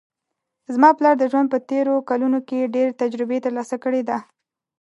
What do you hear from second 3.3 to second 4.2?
ترلاسه کړې ده